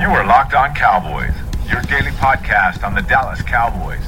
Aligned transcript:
You 0.00 0.06
are 0.10 0.24
Locked 0.24 0.54
On 0.54 0.72
Cowboys, 0.76 1.34
your 1.68 1.82
daily 1.82 2.12
podcast 2.12 2.84
on 2.84 2.94
the 2.94 3.02
Dallas 3.02 3.42
Cowboys, 3.42 4.00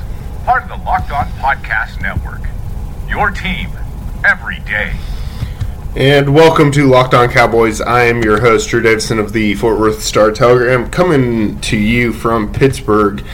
part 0.44 0.62
of 0.62 0.68
the 0.68 0.76
Locked 0.76 1.10
On 1.10 1.26
Podcast 1.32 2.00
Network. 2.00 2.42
Your 3.08 3.32
team 3.32 3.70
every 4.24 4.60
day. 4.60 4.92
And 5.96 6.32
welcome 6.32 6.70
to 6.70 6.86
Locked 6.86 7.14
On 7.14 7.28
Cowboys. 7.28 7.80
I 7.80 8.04
am 8.04 8.22
your 8.22 8.40
host, 8.40 8.68
Drew 8.68 8.80
Davison 8.80 9.18
of 9.18 9.32
the 9.32 9.56
Fort 9.56 9.80
Worth 9.80 10.00
Star 10.00 10.30
Telegram, 10.30 10.88
coming 10.90 11.60
to 11.62 11.76
you 11.76 12.12
from 12.12 12.52
Pittsburgh. 12.52 13.24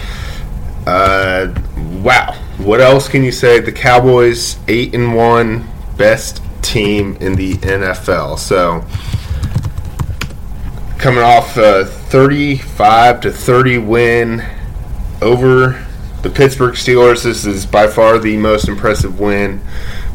Uh, 0.86 1.54
wow, 2.02 2.32
what 2.56 2.80
else 2.80 3.06
can 3.06 3.22
you 3.22 3.32
say? 3.32 3.60
The 3.60 3.70
Cowboys, 3.70 4.58
eight 4.66 4.94
and 4.94 5.14
one, 5.14 5.68
best 5.98 6.40
team 6.62 7.16
in 7.20 7.34
the 7.34 7.56
NFL. 7.56 8.38
So, 8.38 8.82
coming 10.96 11.22
off 11.22 11.58
a 11.58 11.84
35 12.08 13.20
to 13.22 13.32
30 13.32 13.78
win 13.78 14.44
over 15.20 15.84
the 16.22 16.30
Pittsburgh 16.30 16.74
Steelers. 16.74 17.24
This 17.24 17.44
is 17.44 17.66
by 17.66 17.88
far 17.88 18.20
the 18.20 18.36
most 18.36 18.68
impressive 18.68 19.18
win 19.18 19.60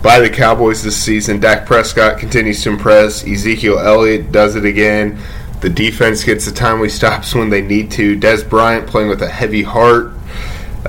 by 0.02 0.20
the 0.20 0.30
Cowboys 0.30 0.83
this 0.83 0.95
season. 0.95 1.42
Dak 1.42 1.66
Prescott 1.66 2.17
continues 2.17 2.64
to 2.64 2.70
impress. 2.70 3.28
Ezekiel 3.28 3.78
Elliott 3.78 4.31
does 4.31 4.56
it 4.56 4.64
again. 4.64 5.20
The 5.59 5.70
defense 5.70 6.23
gets 6.23 6.45
the 6.45 6.53
timely 6.53 6.88
stops 6.88 7.36
when 7.36 7.50
they 7.50 7.61
need 7.61 7.92
to. 7.92 8.17
Dez 8.17 8.50
Bryant 8.50 8.88
playing 8.88 9.09
with 9.09 9.22
a 9.22 9.30
heavy 9.30 9.64
heart 9.64 10.14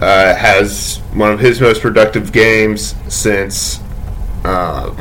uh, 0.00 0.34
has 0.36 0.98
one 1.14 1.32
of 1.32 1.40
his 1.40 1.60
most 1.60 1.82
productive 1.82 2.32
games 2.32 2.94
since 3.12 3.80
uh, 4.44 4.94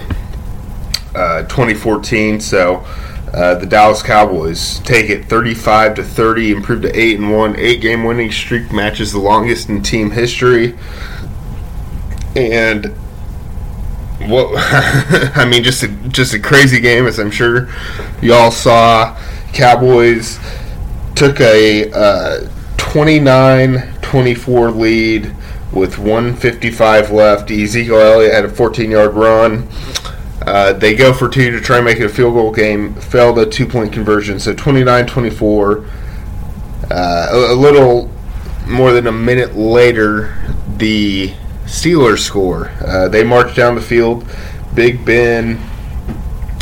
uh, 1.13 1.43
2014. 1.43 2.41
So 2.41 2.85
uh, 3.33 3.55
the 3.55 3.65
Dallas 3.65 4.03
Cowboys 4.03 4.79
take 4.79 5.09
it 5.09 5.25
35 5.25 5.95
to 5.95 6.03
30, 6.03 6.51
improved 6.51 6.83
to 6.83 6.99
eight 6.99 7.17
and 7.17 7.31
one. 7.31 7.55
Eight 7.55 7.81
game 7.81 8.03
winning 8.03 8.31
streak 8.31 8.73
matches 8.73 9.13
the 9.13 9.19
longest 9.19 9.69
in 9.69 9.81
team 9.81 10.11
history. 10.11 10.77
And 12.35 12.87
what 14.27 14.51
I 15.37 15.45
mean, 15.45 15.63
just 15.63 15.83
a 15.83 15.87
just 16.09 16.33
a 16.33 16.39
crazy 16.39 16.81
game, 16.81 17.05
as 17.07 17.19
I'm 17.19 17.31
sure 17.31 17.69
y'all 18.21 18.51
saw. 18.51 19.17
Cowboys 19.53 20.39
took 21.15 21.39
a 21.41 21.91
uh, 21.91 22.47
29-24 22.77 24.75
lead 24.75 25.35
with 25.73 25.97
155 25.97 27.11
left. 27.11 27.51
Ezekiel 27.51 27.99
Elliott 27.99 28.33
had 28.33 28.45
a 28.45 28.49
14-yard 28.49 29.13
run. 29.13 29.67
Uh, 30.45 30.73
they 30.73 30.95
go 30.95 31.13
for 31.13 31.29
two 31.29 31.51
to 31.51 31.61
try 31.61 31.77
and 31.77 31.85
make 31.85 31.99
it 31.99 32.05
a 32.05 32.09
field 32.09 32.33
goal 32.33 32.51
game. 32.51 32.93
Failed 32.95 33.37
a 33.37 33.45
two-point 33.45 33.93
conversion, 33.93 34.39
so 34.39 34.53
29-24. 34.53 35.87
Uh, 36.89 37.27
a, 37.31 37.53
a 37.53 37.55
little 37.55 38.09
more 38.67 38.91
than 38.91 39.07
a 39.07 39.11
minute 39.11 39.55
later, 39.55 40.35
the 40.77 41.33
Steelers 41.65 42.19
score. 42.19 42.69
Uh, 42.85 43.07
they 43.07 43.23
march 43.23 43.55
down 43.55 43.75
the 43.75 43.81
field. 43.81 44.25
Big 44.73 45.05
Ben 45.05 45.57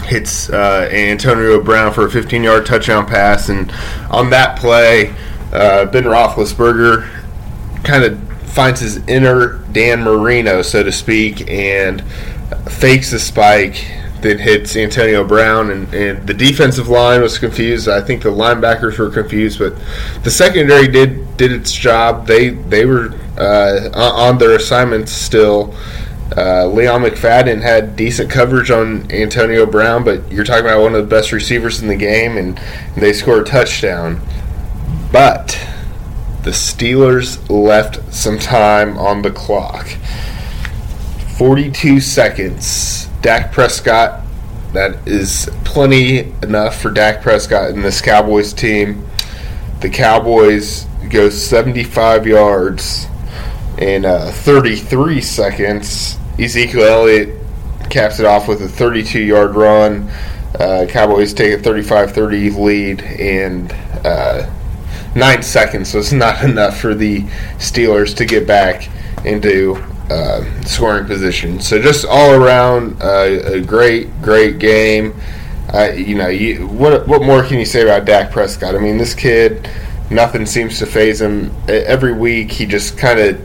hits 0.03 0.49
uh, 0.49 0.89
Antonio 0.91 1.61
Brown 1.61 1.93
for 1.93 2.05
a 2.05 2.11
15 2.11 2.43
yard 2.43 2.65
touchdown 2.65 3.05
pass. 3.05 3.49
And 3.49 3.71
on 4.09 4.29
that 4.31 4.59
play, 4.59 5.13
uh, 5.53 5.85
Ben 5.85 6.03
Roethlisberger 6.03 7.07
kind 7.83 8.03
of 8.03 8.19
finds 8.49 8.79
his 8.81 8.97
inner 9.07 9.59
Dan 9.71 10.01
Marino, 10.03 10.61
so 10.61 10.83
to 10.83 10.91
speak, 10.91 11.49
and 11.49 12.03
fakes 12.65 13.11
the 13.11 13.19
spike. 13.19 13.85
Then 14.21 14.37
hits 14.37 14.75
Antonio 14.75 15.23
Brown, 15.23 15.71
and, 15.71 15.93
and 15.93 16.27
the 16.27 16.33
defensive 16.33 16.89
line 16.89 17.21
was 17.21 17.39
confused. 17.39 17.87
I 17.87 18.01
think 18.01 18.21
the 18.21 18.29
linebackers 18.29 18.97
were 18.97 19.09
confused, 19.09 19.59
but 19.59 19.73
the 20.23 20.31
secondary 20.31 20.89
did 20.89 21.37
did 21.37 21.53
its 21.53 21.71
job. 21.71 22.27
They 22.27 22.49
they 22.49 22.85
were 22.85 23.15
uh, 23.37 23.89
on 23.93 24.37
their 24.37 24.57
assignments 24.57 25.13
still. 25.13 25.73
Uh, 26.35 26.67
Leon 26.67 27.01
McFadden 27.03 27.61
had 27.61 27.95
decent 27.95 28.29
coverage 28.29 28.69
on 28.69 29.09
Antonio 29.11 29.65
Brown, 29.65 30.03
but 30.03 30.31
you're 30.31 30.43
talking 30.43 30.65
about 30.65 30.81
one 30.81 30.93
of 30.93 31.01
the 31.01 31.09
best 31.09 31.31
receivers 31.31 31.81
in 31.81 31.87
the 31.87 31.95
game, 31.95 32.37
and, 32.37 32.59
and 32.59 33.01
they 33.01 33.13
scored 33.13 33.47
a 33.47 33.49
touchdown. 33.49 34.21
But 35.11 35.59
the 36.43 36.51
Steelers 36.51 37.49
left 37.49 38.13
some 38.13 38.37
time 38.37 38.97
on 38.97 39.23
the 39.23 39.31
clock. 39.31 39.87
42 41.39 42.01
seconds. 42.01 43.07
Dak 43.21 43.53
Prescott, 43.53 44.25
that 44.73 45.07
is 45.07 45.49
plenty 45.63 46.33
enough 46.43 46.81
for 46.81 46.91
Dak 46.91 47.21
Prescott 47.21 47.69
and 47.69 47.81
this 47.81 48.01
Cowboys 48.01 48.51
team. 48.51 49.07
The 49.79 49.89
Cowboys 49.89 50.85
go 51.09 51.29
75 51.29 52.27
yards 52.27 53.07
in 53.77 54.03
uh, 54.03 54.31
33 54.33 55.21
seconds. 55.21 56.17
Ezekiel 56.37 56.83
Elliott 56.83 57.39
caps 57.89 58.19
it 58.19 58.25
off 58.25 58.49
with 58.49 58.61
a 58.61 58.67
32 58.67 59.21
yard 59.21 59.55
run. 59.55 60.09
Uh, 60.59 60.87
Cowboys 60.89 61.33
take 61.33 61.57
a 61.57 61.63
35 61.63 62.11
30 62.11 62.49
lead 62.49 63.01
in 63.01 63.71
uh, 64.03 64.53
nine 65.15 65.41
seconds, 65.41 65.89
so 65.89 65.99
it's 65.99 66.11
not 66.11 66.43
enough 66.49 66.77
for 66.81 66.93
the 66.93 67.21
Steelers 67.59 68.13
to 68.17 68.25
get 68.25 68.45
back 68.45 68.89
into 69.23 69.81
uh, 70.09 70.43
scoring 70.63 71.05
position. 71.05 71.59
So 71.59 71.81
just 71.81 72.05
all 72.05 72.31
around 72.31 73.01
uh, 73.01 73.53
a 73.53 73.61
great, 73.61 74.21
great 74.21 74.59
game. 74.59 75.13
You 75.73 76.15
know, 76.15 76.29
you, 76.29 76.67
what 76.67 77.07
what 77.07 77.21
more 77.21 77.43
can 77.43 77.59
you 77.59 77.65
say 77.65 77.83
about 77.83 78.05
Dak 78.05 78.31
Prescott? 78.31 78.75
I 78.75 78.79
mean, 78.79 78.97
this 78.97 79.13
kid, 79.13 79.69
nothing 80.09 80.45
seems 80.45 80.79
to 80.79 80.87
phase 80.87 81.21
him. 81.21 81.55
Every 81.67 82.13
week, 82.13 82.51
he 82.51 82.65
just 82.65 82.97
kind 82.97 83.19
of 83.19 83.39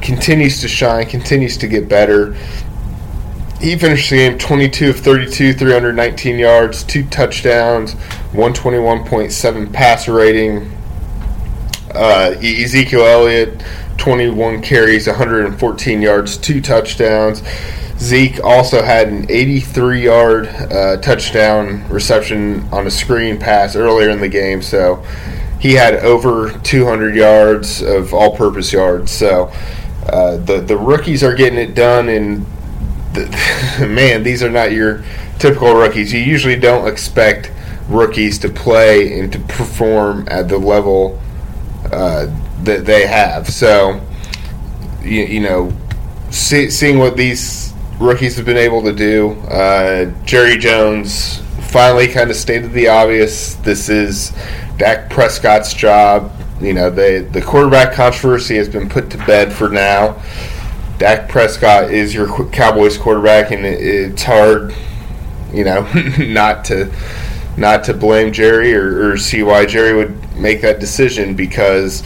continues 0.00 0.60
to 0.60 0.68
shine, 0.68 1.06
continues 1.06 1.56
to 1.58 1.66
get 1.66 1.88
better. 1.88 2.34
He 3.60 3.76
finished 3.76 4.10
the 4.10 4.16
game 4.16 4.38
22 4.38 4.90
of 4.90 5.00
32, 5.00 5.54
319 5.54 6.38
yards, 6.38 6.84
two 6.84 7.02
touchdowns, 7.06 7.94
121.7 8.32 9.72
passer 9.72 10.12
rating. 10.12 10.70
Uh, 11.94 12.34
Ezekiel 12.42 13.02
Elliott, 13.02 13.62
21 13.96 14.62
carries, 14.62 15.06
114 15.06 16.02
yards, 16.02 16.36
two 16.36 16.60
touchdowns. 16.60 17.42
Zeke 17.98 18.42
also 18.42 18.82
had 18.82 19.08
an 19.08 19.26
83 19.30 20.04
yard 20.04 20.46
uh, 20.48 20.96
touchdown 20.98 21.88
reception 21.88 22.68
on 22.72 22.86
a 22.86 22.90
screen 22.90 23.38
pass 23.38 23.76
earlier 23.76 24.10
in 24.10 24.20
the 24.20 24.28
game, 24.28 24.62
so 24.62 25.04
he 25.60 25.72
had 25.72 25.94
over 25.94 26.50
200 26.64 27.14
yards 27.14 27.80
of 27.82 28.12
all 28.12 28.36
purpose 28.36 28.72
yards. 28.72 29.10
So 29.10 29.50
uh, 30.06 30.36
the 30.36 30.60
the 30.60 30.76
rookies 30.76 31.22
are 31.22 31.34
getting 31.34 31.58
it 31.58 31.74
done, 31.74 32.08
and 32.08 32.44
the, 33.14 33.26
man, 33.88 34.22
these 34.22 34.42
are 34.42 34.50
not 34.50 34.72
your 34.72 35.04
typical 35.38 35.74
rookies. 35.74 36.12
You 36.12 36.20
usually 36.20 36.56
don't 36.56 36.86
expect 36.86 37.50
rookies 37.88 38.38
to 38.40 38.48
play 38.48 39.18
and 39.18 39.32
to 39.32 39.38
perform 39.38 40.26
at 40.30 40.48
the 40.48 40.58
level 40.58 41.20
uh, 41.94 42.26
that 42.64 42.84
they 42.84 43.06
have. 43.06 43.48
So, 43.48 44.00
you, 45.02 45.22
you 45.22 45.40
know, 45.40 45.72
see, 46.30 46.70
seeing 46.70 46.98
what 46.98 47.16
these 47.16 47.72
rookies 47.98 48.36
have 48.36 48.46
been 48.46 48.56
able 48.56 48.82
to 48.82 48.92
do, 48.92 49.32
uh, 49.48 50.06
Jerry 50.24 50.58
Jones 50.58 51.40
finally 51.70 52.08
kind 52.08 52.30
of 52.30 52.36
stated 52.36 52.72
the 52.72 52.88
obvious. 52.88 53.54
This 53.54 53.88
is 53.88 54.32
Dak 54.78 55.10
Prescott's 55.10 55.72
job 55.72 56.32
you 56.60 56.72
know, 56.72 56.90
the 56.90 57.28
the 57.32 57.42
quarterback 57.42 57.92
controversy 57.92 58.56
has 58.56 58.68
been 58.68 58.88
put 58.88 59.10
to 59.10 59.18
bed 59.18 59.52
for 59.52 59.68
now. 59.68 60.22
Dak 60.98 61.28
Prescott 61.28 61.90
is 61.90 62.14
your 62.14 62.28
Cowboys 62.50 62.96
quarterback, 62.96 63.50
and 63.50 63.66
it, 63.66 63.80
it's 63.80 64.22
hard, 64.22 64.74
you 65.52 65.64
know, 65.64 65.82
not 66.18 66.64
to 66.66 66.92
not 67.56 67.84
to 67.84 67.94
blame 67.94 68.32
Jerry 68.32 68.74
or, 68.74 69.10
or, 69.10 69.16
see 69.16 69.44
why 69.44 69.64
Jerry 69.64 69.94
would 69.94 70.23
make 70.36 70.60
that 70.62 70.80
decision 70.80 71.34
because 71.34 72.02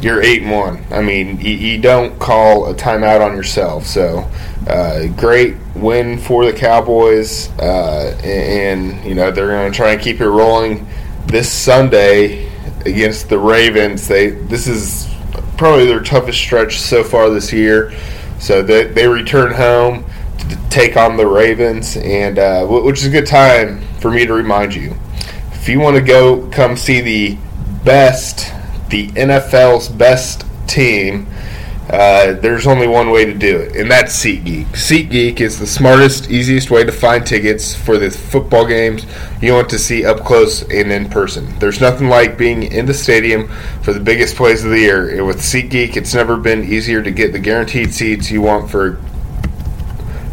you're 0.00 0.22
eight 0.22 0.42
and 0.42 0.50
one. 0.50 0.84
I 0.90 1.02
mean, 1.02 1.40
you, 1.40 1.52
you 1.52 1.78
don't 1.78 2.18
call 2.18 2.70
a 2.70 2.74
timeout 2.74 3.20
on 3.20 3.36
yourself. 3.36 3.86
So, 3.86 4.28
uh, 4.66 5.06
great 5.08 5.56
win 5.74 6.18
for 6.18 6.44
the 6.44 6.52
Cowboys, 6.52 7.50
uh, 7.58 8.18
and, 8.24 9.04
you 9.04 9.14
know 9.14 9.30
they're 9.30 9.48
going 9.48 9.70
to 9.70 9.76
try 9.76 9.92
and 9.92 10.00
keep 10.00 10.20
it 10.20 10.28
rolling 10.28 10.86
this 11.26 11.52
Sunday 11.52 12.50
against 12.84 13.28
the 13.28 13.38
Ravens. 13.38 14.08
They 14.08 14.30
this 14.30 14.66
is 14.66 15.08
probably 15.56 15.86
their 15.86 16.00
toughest 16.00 16.38
stretch 16.38 16.78
so 16.78 17.04
far 17.04 17.30
this 17.30 17.52
year. 17.52 17.92
So 18.38 18.62
they, 18.62 18.84
they 18.84 19.06
return 19.06 19.52
home 19.52 20.04
to 20.38 20.58
take 20.70 20.96
on 20.96 21.18
the 21.18 21.26
Ravens, 21.26 21.96
and 21.98 22.38
uh, 22.38 22.66
which 22.66 22.98
is 23.00 23.06
a 23.06 23.10
good 23.10 23.26
time 23.26 23.82
for 24.00 24.10
me 24.10 24.24
to 24.24 24.32
remind 24.32 24.74
you. 24.74 24.94
If 25.60 25.68
you 25.68 25.78
want 25.80 25.96
to 25.96 26.02
go 26.02 26.48
come 26.48 26.76
see 26.76 27.00
the 27.00 27.38
best, 27.84 28.52
the 28.88 29.08
NFL's 29.08 29.88
best 29.88 30.44
team 30.66 31.26
uh, 31.90 32.34
there's 32.34 32.68
only 32.68 32.86
one 32.86 33.10
way 33.10 33.24
to 33.24 33.34
do 33.34 33.58
it, 33.58 33.74
and 33.74 33.90
that's 33.90 34.16
SeatGeek. 34.24 34.66
SeatGeek 34.66 35.40
is 35.40 35.58
the 35.58 35.66
smartest, 35.66 36.30
easiest 36.30 36.70
way 36.70 36.84
to 36.84 36.92
find 36.92 37.26
tickets 37.26 37.74
for 37.74 37.98
the 37.98 38.08
football 38.08 38.64
games 38.64 39.04
you 39.42 39.52
want 39.52 39.68
to 39.70 39.78
see 39.78 40.04
up 40.04 40.20
close 40.20 40.62
and 40.70 40.92
in 40.92 41.08
person. 41.08 41.58
There's 41.58 41.80
nothing 41.80 42.08
like 42.08 42.38
being 42.38 42.62
in 42.62 42.86
the 42.86 42.94
stadium 42.94 43.48
for 43.82 43.92
the 43.92 43.98
biggest 43.98 44.36
plays 44.36 44.64
of 44.64 44.70
the 44.70 44.78
year. 44.78 45.16
And 45.16 45.26
with 45.26 45.38
SeatGeek, 45.38 45.96
it's 45.96 46.14
never 46.14 46.36
been 46.36 46.62
easier 46.62 47.02
to 47.02 47.10
get 47.10 47.32
the 47.32 47.40
guaranteed 47.40 47.92
seats 47.92 48.30
you 48.30 48.40
want 48.40 48.70
for 48.70 49.00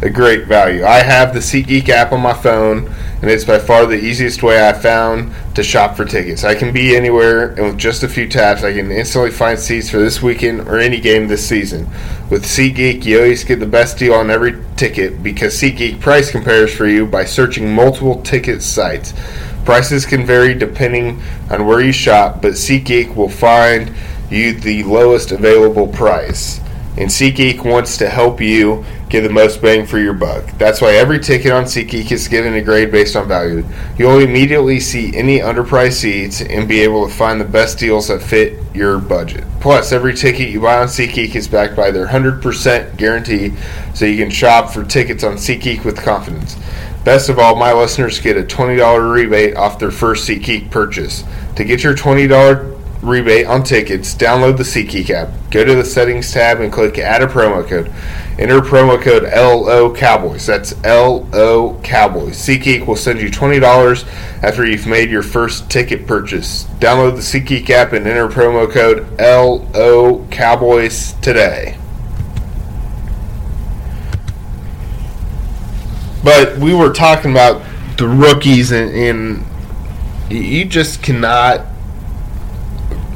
a 0.00 0.10
great 0.10 0.46
value. 0.46 0.84
I 0.84 1.02
have 1.02 1.34
the 1.34 1.40
SeatGeek 1.40 1.88
app 1.88 2.12
on 2.12 2.20
my 2.20 2.34
phone 2.34 2.94
and 3.20 3.30
it's 3.30 3.44
by 3.44 3.58
far 3.58 3.84
the 3.86 3.98
easiest 3.98 4.42
way 4.42 4.60
I've 4.60 4.80
found 4.80 5.32
to 5.54 5.62
shop 5.62 5.96
for 5.96 6.04
tickets. 6.04 6.44
I 6.44 6.54
can 6.54 6.72
be 6.72 6.96
anywhere, 6.96 7.48
and 7.48 7.66
with 7.66 7.78
just 7.78 8.02
a 8.02 8.08
few 8.08 8.28
taps, 8.28 8.62
I 8.62 8.72
can 8.72 8.90
instantly 8.92 9.30
find 9.30 9.58
seats 9.58 9.90
for 9.90 9.98
this 9.98 10.22
weekend 10.22 10.60
or 10.68 10.78
any 10.78 11.00
game 11.00 11.26
this 11.26 11.46
season. 11.46 11.88
With 12.30 12.44
SeatGeek, 12.44 13.04
you 13.04 13.18
always 13.18 13.42
get 13.42 13.58
the 13.58 13.66
best 13.66 13.98
deal 13.98 14.14
on 14.14 14.30
every 14.30 14.62
ticket 14.76 15.22
because 15.22 15.54
SeatGeek 15.60 16.00
price 16.00 16.30
compares 16.30 16.74
for 16.74 16.86
you 16.86 17.06
by 17.06 17.24
searching 17.24 17.74
multiple 17.74 18.22
ticket 18.22 18.62
sites. 18.62 19.14
Prices 19.64 20.06
can 20.06 20.24
vary 20.24 20.54
depending 20.54 21.20
on 21.50 21.66
where 21.66 21.80
you 21.80 21.92
shop, 21.92 22.40
but 22.40 22.52
SeatGeek 22.52 23.14
will 23.16 23.28
find 23.28 23.92
you 24.30 24.52
the 24.52 24.84
lowest 24.84 25.32
available 25.32 25.88
price. 25.88 26.60
And 26.98 27.08
SeatGeek 27.08 27.64
wants 27.64 27.96
to 27.98 28.08
help 28.08 28.40
you 28.40 28.84
get 29.08 29.20
the 29.20 29.30
most 29.30 29.62
bang 29.62 29.86
for 29.86 30.00
your 30.00 30.14
buck. 30.14 30.44
That's 30.58 30.80
why 30.80 30.94
every 30.94 31.20
ticket 31.20 31.52
on 31.52 31.62
SeatGeek 31.62 32.10
is 32.10 32.26
given 32.26 32.54
a 32.54 32.60
grade 32.60 32.90
based 32.90 33.14
on 33.14 33.28
value. 33.28 33.64
You'll 33.96 34.18
immediately 34.18 34.80
see 34.80 35.16
any 35.16 35.38
underpriced 35.38 35.92
seats 35.92 36.40
and 36.40 36.68
be 36.68 36.80
able 36.80 37.06
to 37.06 37.14
find 37.14 37.40
the 37.40 37.44
best 37.44 37.78
deals 37.78 38.08
that 38.08 38.20
fit 38.20 38.58
your 38.74 38.98
budget. 38.98 39.44
Plus, 39.60 39.92
every 39.92 40.12
ticket 40.12 40.48
you 40.48 40.60
buy 40.60 40.78
on 40.78 40.88
SeatGeek 40.88 41.36
is 41.36 41.46
backed 41.46 41.76
by 41.76 41.92
their 41.92 42.08
100% 42.08 42.96
guarantee, 42.96 43.52
so 43.94 44.04
you 44.04 44.16
can 44.16 44.30
shop 44.30 44.70
for 44.70 44.84
tickets 44.84 45.22
on 45.22 45.34
SeatGeek 45.34 45.84
with 45.84 46.02
confidence. 46.02 46.56
Best 47.04 47.28
of 47.28 47.38
all, 47.38 47.54
my 47.54 47.72
listeners 47.72 48.18
get 48.18 48.36
a 48.36 48.42
$20 48.42 49.14
rebate 49.14 49.56
off 49.56 49.78
their 49.78 49.92
first 49.92 50.28
SeatGeek 50.28 50.72
purchase. 50.72 51.22
To 51.54 51.64
get 51.64 51.84
your 51.84 51.94
$20 51.94 52.67
rebate 53.02 53.46
on 53.46 53.62
tickets, 53.62 54.14
download 54.14 54.56
the 54.56 54.62
SeatGeek 54.62 55.10
app. 55.10 55.28
Go 55.50 55.64
to 55.64 55.74
the 55.74 55.84
settings 55.84 56.32
tab 56.32 56.60
and 56.60 56.72
click 56.72 56.98
add 56.98 57.22
a 57.22 57.26
promo 57.26 57.66
code. 57.66 57.92
Enter 58.38 58.60
promo 58.60 59.00
code 59.00 59.24
LO 59.24 59.94
Cowboys. 59.94 60.46
That's 60.46 60.74
LO 60.84 61.80
Cowboys. 61.82 62.36
SeatGeek 62.36 62.86
will 62.86 62.96
send 62.96 63.20
you 63.20 63.30
$20 63.30 64.42
after 64.42 64.66
you've 64.66 64.86
made 64.86 65.10
your 65.10 65.22
first 65.22 65.70
ticket 65.70 66.06
purchase. 66.06 66.64
Download 66.80 67.14
the 67.14 67.40
SeatGeek 67.40 67.68
app 67.70 67.92
and 67.92 68.06
enter 68.06 68.28
promo 68.28 68.70
code 68.70 69.08
LO 69.18 70.26
Cowboys 70.30 71.14
today. 71.14 71.76
But 76.22 76.58
we 76.58 76.74
were 76.74 76.92
talking 76.92 77.30
about 77.30 77.62
the 77.96 78.06
rookies, 78.06 78.70
and, 78.70 78.94
and 78.94 79.46
you 80.30 80.64
just 80.64 81.02
cannot 81.02 81.66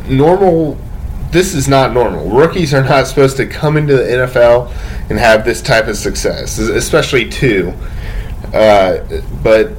normal 0.09 0.79
this 1.33 1.55
is 1.55 1.67
not 1.67 1.95
normal. 1.95 2.29
Rookies 2.29 2.75
are 2.75 2.85
not 2.85 3.07
supposed 3.07 3.39
to 3.39 3.47
come 3.47 3.79
into 3.79 3.97
the 3.97 4.03
NFL 4.03 4.71
and 5.09 5.19
have 5.19 5.47
this 5.47 5.63
type 5.63 5.89
of 5.89 5.97
success, 5.97 6.59
especially 6.59 7.29
two. 7.29 7.73
Uh, 8.53 8.99
but 9.43 9.73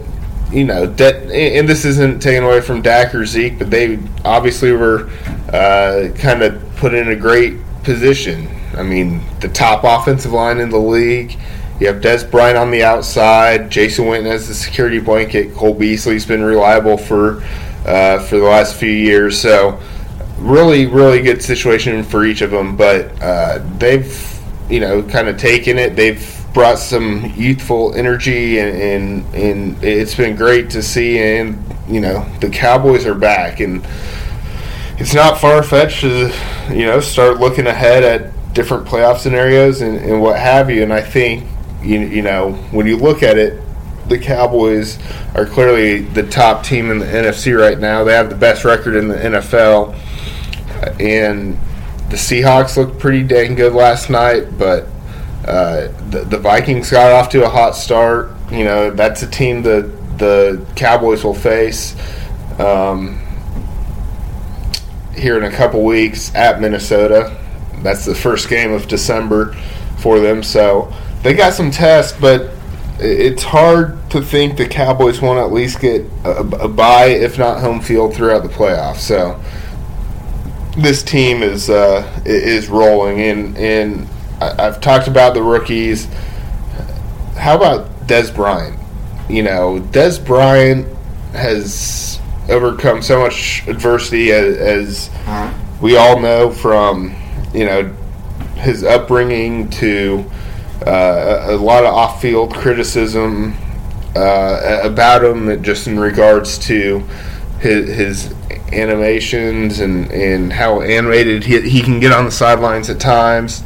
you 0.52 0.64
know, 0.66 0.84
and 0.84 1.70
this 1.70 1.86
isn't 1.86 2.22
taken 2.22 2.44
away 2.44 2.62
from 2.62 2.81
Dak 2.81 3.14
or 3.14 3.25
Zeke, 3.25 3.58
but 3.60 3.70
they 3.70 4.00
obviously 4.25 4.72
were 4.72 5.10
uh, 5.52 6.10
kind 6.18 6.42
of 6.42 6.76
put 6.78 6.94
in 6.94 7.10
a 7.10 7.16
great 7.16 7.58
position. 7.84 8.48
I 8.76 8.84
mean, 8.84 9.22
the 9.40 9.50
top 9.50 9.84
offensive 9.84 10.31
line 10.31 10.60
in 10.60 10.69
the 10.69 10.78
league. 10.78 11.38
You 11.80 11.88
have 11.88 12.02
Dez 12.02 12.30
Bryant 12.30 12.58
on 12.58 12.72
the 12.72 12.84
outside, 12.84 13.69
Jason 13.69 14.06
Witten 14.06 14.26
as 14.26 14.48
the 14.48 14.54
security 14.54 15.00
blanket. 15.00 15.54
Cole 15.54 15.74
Beasley's 15.74 16.26
been 16.26 16.44
reliable 16.44 16.98
for 16.98 17.44
uh, 17.86 18.19
for 18.19 18.38
the 18.38 18.46
last 18.46 18.76
few 18.76 18.92
years, 18.92 19.40
so 19.40 19.80
really, 20.44 20.86
really 20.86 21.22
good 21.22 21.42
situation 21.42 22.04
for 22.04 22.25
each 22.25 22.42
of 22.42 22.51
them. 22.51 22.75
But 22.75 23.22
uh, 23.22 23.60
they've, 23.78 24.40
you 24.69 24.80
know, 24.80 25.01
kind 25.04 25.28
of 25.28 25.38
taken 25.38 25.78
it. 25.78 25.95
They've 25.95 26.44
brought 26.54 26.78
some 26.78 27.34
youthful 27.36 27.95
energy, 27.95 28.60
and, 28.60 28.78
and, 28.78 29.36
and 29.36 29.84
it's 29.84 30.16
been 30.16 30.36
great 30.36 30.69
to 30.72 30.84
see. 30.84 31.19
And 31.19 31.63
you 31.88 32.00
know, 32.00 32.30
the 32.40 32.50
Cowboys 32.50 33.06
are 33.06 33.16
back, 33.16 33.60
and 33.60 33.86
it's 34.98 35.13
not 35.13 35.40
far 35.40 35.63
fetched 35.63 36.01
to 36.01 36.31
you 36.69 36.86
know 36.86 37.00
start 37.00 37.40
looking 37.40 37.68
ahead 37.68 38.04
at 38.04 38.54
different 38.54 38.86
playoff 38.88 39.18
scenarios 39.18 39.81
and, 39.81 39.98
and 39.98 40.22
what 40.22 40.38
have 40.38 40.69
you. 40.69 40.84
And 40.84 40.94
I 40.94 41.01
think 41.01 41.45
you 41.81 42.00
you 42.00 42.22
know 42.22 42.54
when 42.72 42.86
you 42.86 42.98
look 42.98 43.24
at 43.24 43.38
it, 43.38 43.62
the 44.07 44.19
Cowboys 44.19 45.00
are 45.34 45.45
clearly 45.45 46.01
the 46.01 46.24
top 46.24 46.63
team 46.63 46.92
in 46.92 47.00
the 47.00 47.06
NFC 47.06 47.57
right 47.57 47.80
now. 47.80 48.04
They 48.04 48.13
have 48.13 48.30
the 48.30 48.36
best 48.36 48.66
record 48.66 48.95
in 48.95 49.07
the 49.07 49.16
NFL 49.16 49.98
and 51.00 51.57
the 52.10 52.18
Seahawks 52.18 52.77
looked 52.77 53.00
pretty 53.00 53.24
dang 53.24 53.56
good 53.56 53.74
last 53.74 54.10
night, 54.10 54.57
but 54.57 54.88
uh, 55.48 55.88
the, 56.10 56.25
the 56.30 56.38
Vikings 56.38 56.92
got 56.92 57.12
off 57.12 57.30
to 57.30 57.44
a 57.44 57.50
hot 57.50 57.75
start. 57.75 58.31
You 58.51 58.63
know, 58.63 58.92
that's 58.92 59.24
a 59.24 59.30
team 59.30 59.63
that 59.63 60.18
the 60.18 60.65
Cowboys 60.75 61.24
will 61.24 61.33
face 61.33 61.95
um, 62.60 63.19
here 65.15 65.38
in 65.38 65.44
a 65.44 65.51
couple 65.51 65.83
weeks 65.83 66.33
at 66.36 66.62
Minnesota. 66.62 67.36
That's 67.77 68.06
the 68.06 68.16
first 68.16 68.48
game 68.48 68.71
of 68.71 68.88
December 68.88 69.54
for 69.98 70.19
them, 70.19 70.44
so 70.44 70.94
they 71.24 71.33
got 71.33 71.54
some 71.54 71.71
tests, 71.71 72.18
but 72.19 72.51
it's 73.00 73.44
hard 73.44 73.98
to 74.12 74.21
think 74.21 74.57
the 74.57 74.68
Cowboys 74.68 75.19
won't 75.19 75.39
at 75.39 75.51
least 75.51 75.80
get 75.80 76.06
a, 76.24 76.42
a 76.42 76.68
bye, 76.68 77.07
if 77.07 77.38
not 77.38 77.59
home 77.59 77.81
field, 77.81 78.14
throughout 78.14 78.44
the 78.44 78.49
playoffs. 78.49 78.99
So 78.99 79.42
this 80.77 81.03
team 81.03 81.44
is 81.44 81.69
uh, 81.69 82.21
is 82.25 82.68
rolling, 82.69 83.21
and 83.21 83.57
and 83.57 84.07
I've 84.42 84.81
talked 84.81 85.07
about 85.07 85.33
the 85.33 85.44
rookies. 85.44 86.06
How 87.37 87.56
about 87.56 88.07
Dez 88.07 88.33
Bryant? 88.33 88.80
You 89.30 89.44
know, 89.44 89.80
Dez 89.92 90.23
Bryant 90.23 90.87
has 91.33 92.19
overcome 92.49 93.01
so 93.01 93.19
much 93.21 93.65
adversity, 93.68 94.31
as, 94.31 95.09
as 95.09 95.09
we 95.81 95.97
all 95.97 96.19
know 96.19 96.51
from 96.51 97.15
you 97.53 97.65
know 97.65 97.95
his 98.56 98.83
upbringing 98.83 99.69
to 99.69 100.25
uh, 100.85 101.47
a 101.49 101.56
lot 101.56 101.83
of 101.83 101.94
off-field 101.94 102.53
criticism 102.53 103.53
uh, 104.15 104.80
about 104.83 105.23
him, 105.23 105.61
just 105.63 105.87
in 105.87 105.99
regards 105.99 106.57
to 106.57 107.03
his, 107.64 107.96
his 107.96 108.34
animations 108.74 109.80
and, 109.80 110.12
and 110.12 110.52
how 110.52 110.82
animated 110.82 111.46
he, 111.46 111.62
he 111.62 111.82
can 111.82 112.00
get 112.00 112.12
on 112.12 112.26
the 112.26 112.32
sidelines 112.32 112.90
at 112.90 113.00
times. 113.00 113.64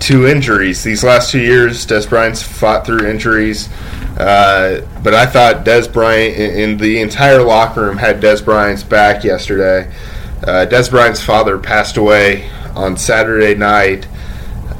Two 0.00 0.26
injuries. 0.26 0.82
These 0.82 1.04
last 1.04 1.30
two 1.30 1.40
years, 1.40 1.86
Dez 1.86 2.08
Bryant's 2.08 2.42
fought 2.42 2.84
through 2.84 3.06
injuries. 3.06 3.68
Uh, 4.18 4.86
but 5.02 5.14
I 5.14 5.26
thought 5.26 5.64
Dez 5.64 5.90
Bryant 5.90 6.36
in 6.36 6.76
the 6.76 7.00
entire 7.00 7.42
locker 7.42 7.82
room 7.82 7.96
had 7.96 8.20
Dez 8.20 8.44
Bryant's 8.44 8.82
back 8.82 9.24
yesterday. 9.24 9.90
Uh, 10.42 10.66
Dez 10.68 10.90
Bryant's 10.90 11.22
father 11.22 11.58
passed 11.58 11.96
away 11.96 12.50
on 12.74 12.96
Saturday 12.96 13.54
night, 13.54 14.06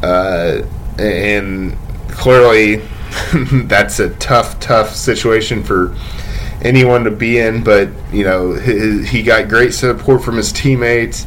uh, 0.03 0.63
and 0.99 1.77
clearly 2.09 2.77
that's 3.65 4.01
a 4.01 4.11
tough, 4.17 4.61
tough 4.61 4.95
situation 4.95 5.63
for 5.63 5.97
anyone 6.67 7.05
to 7.05 7.11
be 7.11 7.39
in, 7.39 7.63
but 7.63 7.89
you 8.13 8.25
know 8.25 8.53
his, 8.53 9.09
he 9.09 9.23
got 9.23 9.49
great 9.49 9.73
support 9.73 10.23
from 10.23 10.37
his 10.37 10.53
teammates, 10.53 11.27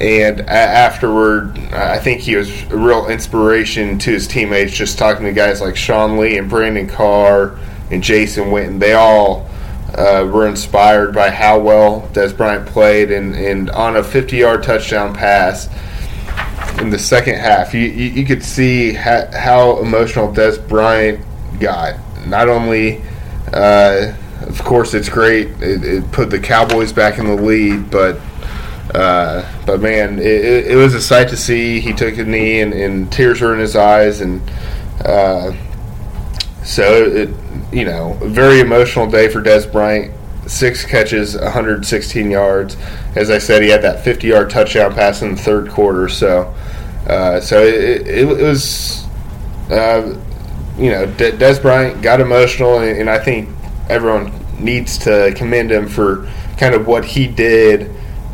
and 0.00 0.40
a- 0.40 0.50
afterward, 0.50 1.56
I 1.72 1.98
think 1.98 2.20
he 2.20 2.36
was 2.36 2.50
a 2.70 2.76
real 2.76 3.06
inspiration 3.08 3.98
to 4.00 4.10
his 4.10 4.26
teammates. 4.26 4.72
Just 4.74 4.98
talking 4.98 5.24
to 5.24 5.32
guys 5.32 5.60
like 5.60 5.76
Sean 5.76 6.18
Lee 6.18 6.36
and 6.38 6.50
Brandon 6.50 6.88
Carr 6.88 7.58
and 7.90 8.02
Jason 8.02 8.44
Witten, 8.46 8.78
they 8.80 8.94
all 8.94 9.48
uh, 9.96 10.28
were 10.32 10.48
inspired 10.48 11.14
by 11.14 11.30
how 11.30 11.60
well 11.60 12.08
Dez 12.12 12.36
Bryant 12.36 12.66
played, 12.66 13.10
and, 13.12 13.34
and 13.36 13.70
on 13.70 13.96
a 13.96 14.00
50-yard 14.02 14.62
touchdown 14.64 15.14
pass. 15.14 15.68
in 16.80 16.90
the 16.90 16.98
second 16.98 17.36
half, 17.36 17.72
you, 17.74 17.82
you, 17.82 18.10
you 18.10 18.26
could 18.26 18.42
see 18.42 18.92
ha- 18.94 19.28
how 19.32 19.78
emotional 19.78 20.32
Dez 20.32 20.66
Bryant 20.68 21.24
got. 21.60 21.94
Not 22.26 22.48
only, 22.48 23.02
uh, 23.52 24.12
of 24.48 24.62
course, 24.64 24.94
it's 24.94 25.08
great. 25.08 25.48
It, 25.62 25.84
it, 25.84 26.12
put 26.12 26.30
the 26.30 26.40
Cowboys 26.40 26.92
back 26.92 27.18
in 27.18 27.26
the 27.26 27.34
lead, 27.34 27.90
but 27.90 28.20
uh, 28.94 29.44
but 29.66 29.80
man, 29.80 30.18
it, 30.18 30.66
it, 30.66 30.76
was 30.76 30.94
a 30.94 31.00
sight 31.00 31.28
to 31.28 31.36
see. 31.36 31.80
He 31.80 31.92
took 31.92 32.16
a 32.18 32.24
knee, 32.24 32.60
and, 32.60 32.72
and 32.72 33.10
tears 33.10 33.40
were 33.40 33.52
in 33.54 33.60
his 33.60 33.74
eyes, 33.74 34.20
and 34.20 34.40
uh, 35.04 35.52
so 36.62 37.04
it, 37.04 37.30
you 37.72 37.84
know, 37.84 38.12
very 38.22 38.60
emotional 38.60 39.10
day 39.10 39.28
for 39.28 39.42
Dez 39.42 39.70
Bryant. 39.70 40.12
Six 40.46 40.84
catches, 40.84 41.36
116 41.36 42.30
yards. 42.30 42.76
As 43.16 43.30
I 43.30 43.38
said, 43.38 43.62
he 43.62 43.70
had 43.70 43.80
that 43.82 44.04
50-yard 44.04 44.50
touchdown 44.50 44.94
pass 44.94 45.22
in 45.22 45.34
the 45.34 45.40
third 45.40 45.70
quarter. 45.70 46.06
So, 46.08 46.54
uh, 47.08 47.40
so 47.40 47.62
it, 47.62 48.06
it, 48.06 48.28
it 48.28 48.42
was, 48.42 49.06
uh, 49.70 50.16
you 50.76 50.90
know, 50.90 51.06
Dez 51.06 51.62
Bryant 51.62 52.02
got 52.02 52.20
emotional, 52.20 52.80
and, 52.80 52.98
and 52.98 53.10
I 53.10 53.18
think 53.18 53.48
everyone 53.88 54.32
needs 54.58 54.98
to 54.98 55.32
commend 55.36 55.70
him 55.70 55.88
for 55.88 56.30
kind 56.56 56.74
of 56.74 56.86
what 56.86 57.04
he 57.04 57.26
did 57.26 57.90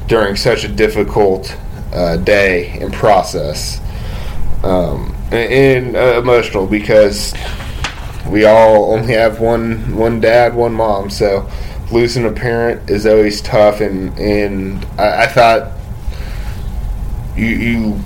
during 0.07 0.37
such 0.37 0.65
a 0.65 0.69
difficult 0.69 1.57
uh, 1.93 2.17
day 2.17 2.79
and 2.81 2.93
process. 2.93 3.81
Um, 4.63 5.15
and, 5.33 5.95
and 5.95 5.97
uh, 5.97 6.19
emotional 6.19 6.67
because 6.67 7.35
we 8.29 8.45
all 8.45 8.93
only 8.93 9.15
have 9.15 9.41
one 9.41 9.97
one 9.97 10.21
dad, 10.21 10.55
one 10.55 10.75
mom. 10.75 11.11
So 11.11 11.49
losing 11.91 12.25
a 12.27 12.33
parent 12.33 12.91
is 12.91 13.07
always 13.07 13.41
tough, 13.41 13.81
and 13.81 14.17
and 14.19 14.85
I, 14.99 15.25
I 15.25 15.27
thought 15.27 15.73
you 17.37 17.47
you 17.47 18.01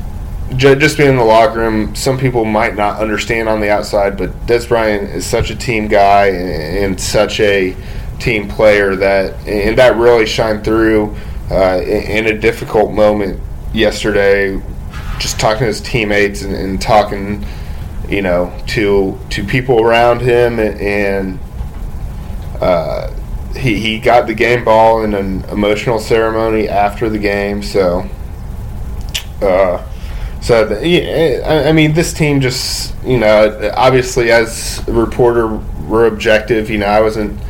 just 0.57 0.97
being 0.97 1.11
in 1.11 1.17
the 1.17 1.25
locker 1.25 1.59
room, 1.59 1.95
some 1.95 2.19
people 2.19 2.45
might 2.45 2.77
not 2.77 3.01
understand 3.01 3.49
on 3.49 3.61
the 3.61 3.71
outside, 3.71 4.17
but 4.17 4.31
Dez 4.47 4.69
Bryant 4.69 5.11
is 5.11 5.27
such 5.27 5.51
a 5.51 5.57
team 5.57 5.89
guy 5.89 6.27
and, 6.27 7.01
such 7.01 7.41
a 7.41 7.75
team 8.21 8.49
player 8.49 8.95
that, 8.97 9.35
and 9.47 9.77
that 9.79 9.97
really 9.97 10.27
shined 10.27 10.65
through 10.65 11.17
uh, 11.51 11.81
in, 11.83 12.27
in, 12.27 12.27
a 12.27 12.39
difficult 12.39 12.93
moment 12.93 13.41
yesterday. 13.73 14.61
Just 15.19 15.41
talking 15.41 15.61
to 15.61 15.67
his 15.67 15.81
teammates 15.81 16.43
and, 16.43 16.55
and, 16.55 16.81
talking, 16.81 17.45
you 18.09 18.23
know, 18.23 18.57
to 18.69 19.19
to 19.31 19.45
people 19.45 19.81
around 19.81 20.21
him, 20.21 20.59
and 20.59 21.39
uh, 22.61 23.13
he 23.57 23.79
he 23.79 23.99
got 23.99 24.27
the 24.27 24.35
game 24.35 24.65
ball 24.65 25.05
in 25.05 25.15
an 25.15 25.45
emotional 25.45 25.99
ceremony 25.99 26.69
after 26.69 27.09
the 27.09 27.19
game. 27.19 27.63
So, 27.63 28.09
uh, 29.41 29.85
so 30.45 30.79
yeah, 30.81 31.65
I, 31.67 31.73
mean, 31.73 31.95
this 31.95 32.13
team 32.13 32.43
just 32.43 32.95
you 33.03 33.17
know, 33.17 33.73
obviously 33.75 34.31
as 34.31 34.87
a 34.87 34.93
reporter, 34.93 35.47
we're 35.89 36.05
objective. 36.05 36.69
You 36.69 36.77
know, 36.77 36.87
I 36.87 37.01
wasn't 37.01 37.41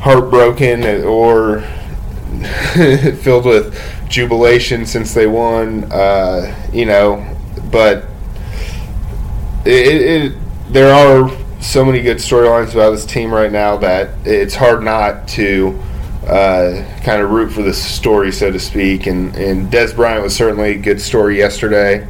heartbroken 0.00 0.84
or 1.04 1.62
filled 3.22 3.46
with 3.46 3.80
jubilation 4.10 4.84
since 4.84 5.14
they 5.14 5.26
won. 5.26 5.90
Uh, 5.90 6.54
you 6.74 6.84
know, 6.84 7.26
but 7.72 8.04
it, 9.64 10.02
it, 10.02 10.32
there 10.68 10.94
are 10.94 11.34
so 11.62 11.86
many 11.86 12.02
good 12.02 12.18
storylines 12.18 12.74
about 12.74 12.90
this 12.90 13.06
team 13.06 13.32
right 13.32 13.50
now 13.50 13.78
that 13.78 14.10
it's 14.26 14.54
hard 14.54 14.82
not 14.82 15.26
to 15.28 15.82
uh, 16.26 16.84
kind 17.02 17.22
of 17.22 17.30
root 17.30 17.52
for 17.52 17.62
the 17.62 17.72
story, 17.72 18.32
so 18.32 18.50
to 18.50 18.58
speak. 18.58 19.06
And, 19.06 19.34
and 19.36 19.70
Dez 19.70 19.94
Bryant 19.94 20.22
was 20.22 20.34
certainly 20.34 20.72
a 20.72 20.78
good 20.78 21.00
story 21.00 21.38
yesterday, 21.38 22.06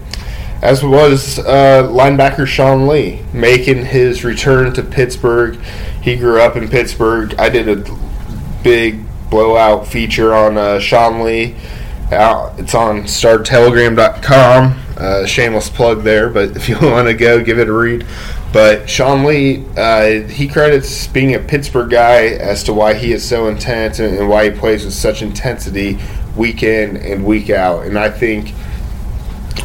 as 0.63 0.83
was 0.83 1.39
uh, 1.41 1.89
linebacker 1.91 2.47
Sean 2.47 2.87
Lee 2.87 3.23
making 3.33 3.85
his 3.85 4.25
return 4.25 4.73
to 4.75 4.83
Pittsburgh. 4.83 5.59
He 6.03 6.17
grew 6.17 6.41
up 6.41 6.57
in 6.57 6.69
Pittsburgh. 6.69 7.35
I 7.39 7.49
did 7.49 7.69
a 7.69 7.85
big 8.63 9.05
blowout 9.31 9.87
feature 9.87 10.35
on 10.35 10.57
uh, 10.57 10.79
Sean 10.79 11.25
Lee. 11.25 11.57
it's 12.11 12.75
on 12.75 13.03
startelegram.com. 13.03 14.81
Uh, 14.97 15.27
shameless 15.27 15.69
plug 15.69 16.03
there, 16.05 16.31
but 16.31 16.57
if 16.57 16.69
you 16.69 16.79
want 16.83 17.09
to 17.09 17.15
go, 17.15 17.43
give 17.43 17.59
it 17.59 17.69
a 17.69 17.73
read. 17.73 18.07
But 18.55 18.89
Sean 18.89 19.25
Lee, 19.25 19.65
uh, 19.77 20.29
he 20.29 20.47
credits 20.47 21.09
being 21.09 21.35
a 21.35 21.41
Pittsburgh 21.41 21.91
guy 21.91 22.27
as 22.27 22.63
to 22.63 22.73
why 22.73 22.95
he 22.95 23.13
is 23.13 23.29
so 23.29 23.49
intense 23.49 23.99
and, 23.99 24.17
and, 24.17 24.29
why 24.29 24.49
he 24.49 24.57
plays 24.57 24.85
with 24.85 24.95
such 24.95 25.23
intensity 25.23 25.99
week 26.37 26.63
in 26.63 26.97
and 26.99 27.25
week 27.25 27.51
out. 27.51 27.85
And 27.85 27.99
I 27.99 28.11
think 28.11 28.55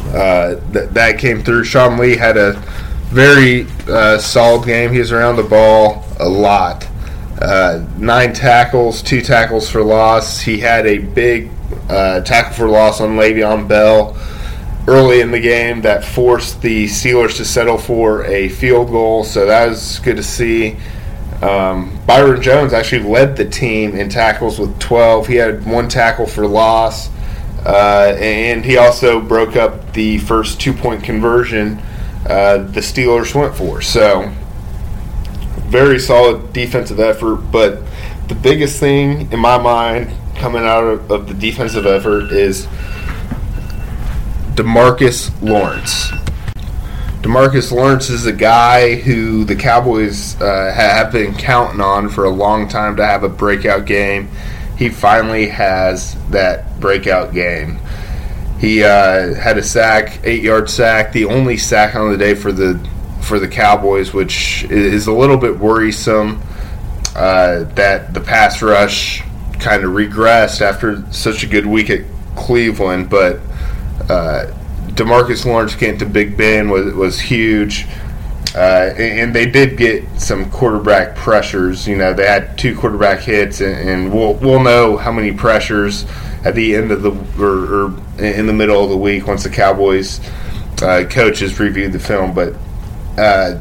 uh, 0.08 0.56
that 0.72 0.92
that 0.94 1.20
came 1.20 1.44
through. 1.44 1.62
Sean 1.62 1.98
Lee 1.98 2.16
had 2.16 2.36
a 2.36 2.54
very 3.10 3.68
uh, 3.86 4.18
solid 4.18 4.66
game. 4.66 4.92
He 4.92 4.98
was 4.98 5.12
around 5.12 5.36
the 5.36 5.44
ball 5.44 6.04
a 6.18 6.28
lot. 6.28 6.88
Uh, 7.40 7.86
nine 7.96 8.32
tackles, 8.32 9.02
two 9.02 9.20
tackles 9.20 9.70
for 9.70 9.84
loss. 9.84 10.40
He 10.40 10.58
had 10.58 10.84
a 10.86 10.98
big 10.98 11.48
uh, 11.88 12.22
tackle 12.22 12.54
for 12.54 12.68
loss 12.68 13.00
on 13.00 13.10
Le'Veon 13.10 13.68
Bell 13.68 14.16
early 14.86 15.20
in 15.20 15.30
the 15.30 15.40
game 15.40 15.82
that 15.82 16.04
forced 16.04 16.62
the 16.62 16.86
Steelers 16.86 17.36
to 17.36 17.44
settle 17.44 17.78
for 17.78 18.24
a 18.24 18.48
field 18.48 18.90
goal. 18.90 19.24
So 19.24 19.46
that 19.46 19.68
was 19.68 19.98
good 20.00 20.16
to 20.16 20.22
see. 20.22 20.76
Um, 21.42 21.98
Byron 22.06 22.42
Jones 22.42 22.72
actually 22.72 23.08
led 23.08 23.36
the 23.36 23.48
team 23.48 23.94
in 23.94 24.08
tackles 24.08 24.58
with 24.58 24.78
12. 24.78 25.26
He 25.26 25.36
had 25.36 25.64
one 25.64 25.88
tackle 25.88 26.26
for 26.26 26.46
loss, 26.46 27.08
uh, 27.64 28.14
and 28.18 28.64
he 28.64 28.76
also 28.76 29.20
broke 29.20 29.56
up 29.56 29.92
the 29.94 30.18
first 30.18 30.60
two 30.60 30.72
point 30.72 31.02
conversion 31.02 31.80
uh, 32.26 32.58
the 32.58 32.80
Steelers 32.80 33.34
went 33.34 33.54
for. 33.54 33.80
So 33.80 34.30
very 35.70 35.98
solid 35.98 36.52
defensive 36.52 37.00
effort, 37.00 37.36
but 37.36 37.80
the 38.28 38.34
biggest 38.34 38.78
thing 38.78 39.30
in 39.32 39.38
my 39.38 39.56
mind 39.56 40.12
coming 40.34 40.64
out 40.64 40.84
of, 40.84 41.10
of 41.10 41.28
the 41.28 41.34
defensive 41.34 41.86
effort 41.86 42.32
is 42.32 42.66
Demarcus 44.54 45.30
Lawrence. 45.42 46.10
Demarcus 47.22 47.70
Lawrence 47.70 48.10
is 48.10 48.26
a 48.26 48.32
guy 48.32 48.96
who 48.96 49.44
the 49.44 49.54
Cowboys 49.54 50.40
uh, 50.40 50.72
have 50.72 51.12
been 51.12 51.34
counting 51.34 51.80
on 51.80 52.08
for 52.08 52.24
a 52.24 52.30
long 52.30 52.66
time 52.66 52.96
to 52.96 53.04
have 53.04 53.22
a 53.22 53.28
breakout 53.28 53.86
game. 53.86 54.28
He 54.76 54.88
finally 54.88 55.46
has 55.48 56.16
that 56.30 56.80
breakout 56.80 57.34
game. 57.34 57.78
He 58.58 58.82
uh, 58.82 59.34
had 59.34 59.58
a 59.58 59.62
sack, 59.62 60.20
eight 60.24 60.42
yard 60.42 60.68
sack, 60.68 61.12
the 61.12 61.26
only 61.26 61.56
sack 61.56 61.94
on 61.94 62.10
the 62.10 62.18
day 62.18 62.34
for 62.34 62.52
the 62.52 62.78
for 63.20 63.38
the 63.38 63.48
Cowboys, 63.48 64.12
which 64.12 64.64
is 64.64 65.06
a 65.06 65.12
little 65.12 65.36
bit 65.36 65.58
worrisome 65.58 66.42
uh, 67.14 67.64
that 67.74 68.12
the 68.14 68.20
pass 68.20 68.62
rush 68.62 69.22
kind 69.58 69.84
of 69.84 69.92
regressed 69.92 70.62
after 70.62 71.04
such 71.12 71.44
a 71.44 71.46
good 71.46 71.66
week 71.66 71.90
at 71.90 72.00
Cleveland. 72.34 73.10
But 73.10 73.40
uh, 74.08 74.46
Demarcus 74.88 75.44
Lawrence 75.44 75.74
getting 75.74 75.98
to 75.98 76.06
Big 76.06 76.36
Ben 76.36 76.68
was, 76.68 76.94
was 76.94 77.20
huge. 77.20 77.86
Uh, 78.54 78.92
and 78.98 79.32
they 79.32 79.46
did 79.46 79.76
get 79.76 80.04
some 80.20 80.50
quarterback 80.50 81.14
pressures. 81.14 81.86
You 81.86 81.96
know, 81.96 82.12
they 82.12 82.26
had 82.26 82.58
two 82.58 82.76
quarterback 82.76 83.20
hits, 83.20 83.60
and, 83.60 83.88
and 83.88 84.12
we'll 84.12 84.34
we'll 84.34 84.60
know 84.60 84.96
how 84.96 85.12
many 85.12 85.30
pressures 85.30 86.04
at 86.44 86.56
the 86.56 86.74
end 86.74 86.90
of 86.90 87.02
the 87.02 87.12
or, 87.40 87.84
or 87.86 87.86
in 88.18 88.46
the 88.46 88.52
middle 88.52 88.82
of 88.82 88.90
the 88.90 88.96
week 88.96 89.28
once 89.28 89.44
the 89.44 89.50
Cowboys 89.50 90.20
uh, 90.82 91.04
coaches 91.08 91.60
reviewed 91.60 91.92
the 91.92 92.00
film. 92.00 92.34
But 92.34 92.54
uh, 93.16 93.60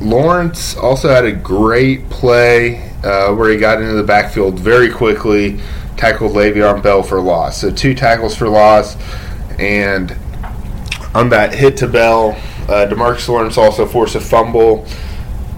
Lawrence 0.00 0.76
also 0.76 1.08
had 1.08 1.24
a 1.24 1.32
great 1.32 2.10
play 2.10 2.90
uh, 3.04 3.32
where 3.34 3.50
he 3.50 3.56
got 3.56 3.80
into 3.80 3.94
the 3.94 4.02
backfield 4.02 4.58
very 4.58 4.90
quickly, 4.90 5.60
tackled 5.96 6.32
Le'Veon 6.32 6.82
Bell 6.82 7.02
for 7.02 7.20
loss. 7.20 7.60
So 7.60 7.70
two 7.70 7.94
tackles 7.94 8.36
for 8.36 8.48
loss, 8.48 8.96
and 9.58 10.16
on 11.14 11.28
that 11.30 11.54
hit 11.54 11.76
to 11.78 11.86
Bell, 11.86 12.30
uh, 12.68 12.86
Demarcus 12.88 13.28
Lawrence 13.28 13.58
also 13.58 13.86
forced 13.86 14.14
a 14.14 14.20
fumble 14.20 14.86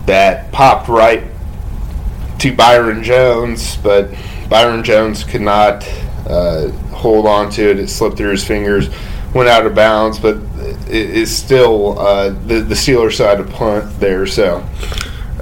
that 0.06 0.50
popped 0.52 0.88
right 0.88 1.22
to 2.38 2.54
Byron 2.54 3.02
Jones, 3.02 3.76
but 3.76 4.10
Byron 4.48 4.82
Jones 4.84 5.24
could 5.24 5.40
not 5.40 5.88
uh, 6.28 6.68
hold 6.92 7.26
on 7.26 7.50
to 7.50 7.70
it. 7.70 7.78
It 7.78 7.88
slipped 7.88 8.16
through 8.16 8.32
his 8.32 8.44
fingers, 8.44 8.90
went 9.34 9.48
out 9.48 9.66
of 9.66 9.74
bounds, 9.74 10.18
but 10.18 10.36
it 10.88 11.10
is 11.10 11.34
still 11.34 11.98
uh, 11.98 12.30
the 12.30 12.60
the 12.60 12.74
Steelers 12.74 13.14
side 13.16 13.40
of 13.40 13.48
punt 13.50 13.98
there. 14.00 14.26
So, 14.26 14.66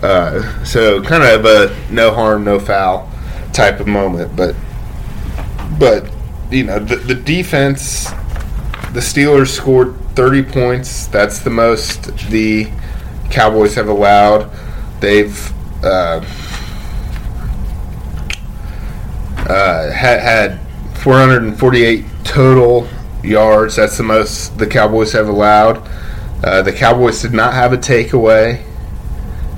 uh, 0.02 0.64
so 0.64 1.02
kind 1.02 1.24
of 1.24 1.44
a 1.44 1.92
no 1.92 2.12
harm, 2.12 2.44
no 2.44 2.60
foul 2.60 3.10
type 3.52 3.80
of 3.80 3.86
moment. 3.86 4.36
But, 4.36 4.54
but 5.82 6.08
you 6.52 6.62
know, 6.62 6.78
the, 6.78 6.94
the 6.94 7.14
defense, 7.16 8.04
the 8.92 9.00
Steelers 9.00 9.48
scored 9.48 9.98
30 10.14 10.44
points. 10.44 11.08
That's 11.08 11.40
the 11.40 11.50
most 11.50 12.04
the 12.30 12.70
Cowboys 13.30 13.74
have 13.74 13.88
allowed. 13.88 14.48
They've 15.00 15.52
uh, 15.82 16.24
uh, 19.48 19.90
had, 19.90 20.20
had 20.20 20.60
448 20.98 22.04
total 22.22 22.86
yards. 23.24 23.74
That's 23.74 23.96
the 23.96 24.04
most 24.04 24.56
the 24.58 24.68
Cowboys 24.68 25.10
have 25.14 25.28
allowed. 25.28 25.84
Uh, 26.44 26.62
the 26.62 26.72
Cowboys 26.72 27.20
did 27.22 27.32
not 27.32 27.54
have 27.54 27.72
a 27.72 27.76
takeaway. 27.76 28.64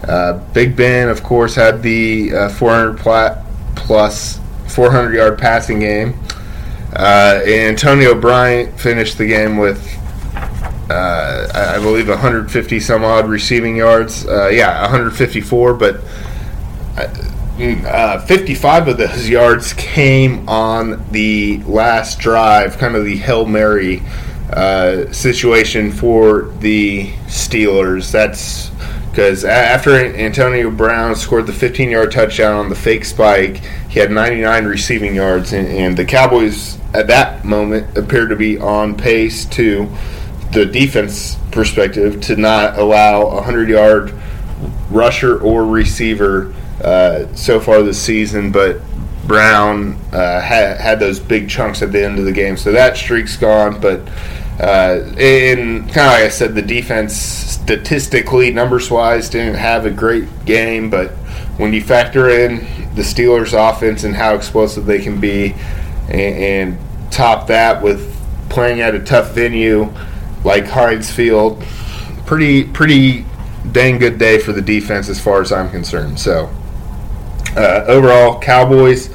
Uh, 0.09 0.39
Big 0.55 0.75
Ben, 0.75 1.11
of 1.11 1.23
course, 1.23 1.55
had 1.55 1.83
the 1.83 2.33
uh, 2.35 2.49
400 2.49 2.99
plat 2.99 3.45
plus 3.77 4.41
400 4.69 5.15
yard 5.15 5.39
passing 5.39 5.81
game. 5.81 6.19
Uh, 6.93 7.43
Antonio 7.45 8.15
Bryant 8.15 8.79
finished 8.79 9.19
the 9.19 9.27
game 9.27 9.57
with, 9.57 9.85
uh, 10.91 11.49
I 11.55 11.79
believe, 11.81 12.09
150 12.09 12.81
some 12.81 13.05
odd 13.05 13.29
receiving 13.29 13.77
yards. 13.77 14.27
Uh, 14.27 14.49
yeah, 14.49 14.81
154, 14.83 15.75
but 15.75 16.01
uh, 16.97 18.21
55 18.21 18.89
of 18.89 18.99
those 18.99 19.29
yards 19.29 19.73
came 19.73 20.49
on 20.49 21.05
the 21.11 21.63
last 21.65 22.19
drive, 22.19 22.79
kind 22.79 22.95
of 22.95 23.05
the 23.05 23.17
Hail 23.17 23.47
Mary 23.47 24.03
uh, 24.53 25.11
situation 25.13 25.91
for 25.91 26.43
the 26.61 27.09
Steelers. 27.27 28.13
That's 28.13 28.71
because 29.15 29.45
after 29.45 29.95
Antonio 29.95 30.73
Brown 30.73 31.15
scored 31.15 31.47
the 31.47 31.53
15 31.53 31.89
yard 31.89 32.11
touchdown 32.11 32.57
on 32.57 32.69
the 32.69 32.75
fake 32.75 33.05
spike, 33.05 33.59
he 33.89 34.01
had 34.01 34.11
99 34.11 34.65
receiving 34.65 35.15
yards, 35.15 35.53
and, 35.53 35.69
and, 35.69 35.97
the 35.97 36.05
Cowboys 36.05 36.81
at 36.95 37.07
that 37.07 37.45
moment 37.45 37.97
appeared 37.97 38.31
to 38.31 38.35
be 38.35 38.59
on 38.59 38.97
pace 38.97 39.45
to 39.45 39.89
the 40.51 40.67
defense 40.67 41.37
perspective 41.53 42.21
to 42.23 42.35
not 42.35 42.77
allow 42.77 43.23
a 43.23 43.35
100 43.37 43.69
yard 43.69 44.13
rusher 44.91 45.41
or 45.41 45.65
receiver 45.65 46.53
uh, 46.83 47.33
so 47.37 47.61
far 47.61 47.85
this 47.85 48.03
season, 48.03 48.51
but 48.51 48.81
Brown 49.29 49.95
uh, 50.13 50.41
had, 50.41 50.81
had 50.81 50.99
those 50.99 51.21
big 51.21 51.49
chunks 51.49 51.83
at 51.83 51.93
the 51.93 52.05
end 52.05 52.19
of 52.19 52.25
the 52.25 52.33
game, 52.33 52.57
so 52.57 52.73
that 52.73 52.97
streak's 52.97 53.37
gone. 53.37 53.81
But 53.81 54.01
uh, 54.61 55.03
in 55.19 55.81
kind 55.81 55.89
of 55.89 56.13
like 56.13 56.25
I 56.25 56.29
said, 56.29 56.55
the 56.55 56.63
defense 56.63 57.15
statistically, 57.15 58.53
numbers 58.53 58.91
wise, 58.91 59.29
didn't 59.29 59.55
have 59.55 59.87
a 59.87 59.91
great 59.91 60.45
game, 60.45 60.91
but 60.91 61.11
when 61.57 61.73
you 61.73 61.83
factor 61.83 62.29
in 62.29 62.59
the 62.95 63.03
Steelers' 63.03 63.53
offense 63.53 64.05
and 64.05 64.15
how 64.15 64.35
explosive 64.35 64.87
they 64.87 65.01
can 65.01 65.21
be, 65.21 65.55
and, 66.09 66.79
and 66.79 66.79
top 67.11 67.47
that 67.49 67.83
with 67.83 68.15
playing 68.49 68.81
at 68.81 68.95
a 68.95 69.01
tough 69.01 69.33
venue 69.33 69.93
like 70.45 70.67
Heinz 70.67 71.11
Field, 71.11 71.63
pretty 72.27 72.65
pretty 72.65 73.25
dang 73.73 73.99
good 73.99 74.19
day 74.19 74.39
for 74.39 74.53
the 74.53 74.63
defense 74.63 75.09
as 75.09 75.21
far 75.21 75.41
as 75.41 75.53
I'm 75.53 75.71
concerned. 75.71 76.19
So 76.19 76.51
uh, 77.57 77.85
overall, 77.87 78.41
Cowboys 78.41 79.09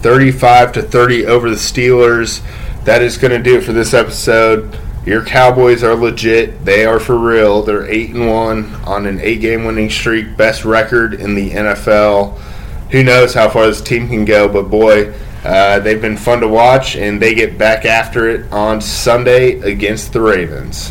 35 0.00 0.72
to 0.72 0.82
30 0.82 1.26
over 1.26 1.50
the 1.50 1.56
Steelers. 1.56 2.42
That 2.90 3.02
is 3.02 3.18
going 3.18 3.30
to 3.30 3.38
do 3.38 3.56
it 3.56 3.60
for 3.62 3.72
this 3.72 3.94
episode. 3.94 4.76
Your 5.06 5.24
Cowboys 5.24 5.84
are 5.84 5.94
legit. 5.94 6.64
They 6.64 6.84
are 6.84 6.98
for 6.98 7.16
real. 7.16 7.62
They're 7.62 7.86
8 7.86 8.14
and 8.16 8.26
1 8.28 8.74
on 8.84 9.06
an 9.06 9.20
8-game 9.20 9.64
winning 9.64 9.88
streak, 9.88 10.36
best 10.36 10.64
record 10.64 11.14
in 11.14 11.36
the 11.36 11.52
NFL. 11.52 12.36
Who 12.90 13.04
knows 13.04 13.32
how 13.32 13.48
far 13.48 13.68
this 13.68 13.80
team 13.80 14.08
can 14.08 14.24
go, 14.24 14.48
but 14.48 14.64
boy, 14.64 15.14
uh, 15.44 15.78
they've 15.78 16.02
been 16.02 16.16
fun 16.16 16.40
to 16.40 16.48
watch, 16.48 16.96
and 16.96 17.22
they 17.22 17.32
get 17.32 17.56
back 17.56 17.84
after 17.84 18.28
it 18.28 18.52
on 18.52 18.80
Sunday 18.80 19.60
against 19.60 20.12
the 20.12 20.20
Ravens. 20.20 20.90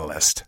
Catalyst. 0.00 0.44